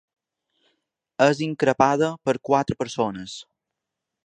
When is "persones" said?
2.83-3.39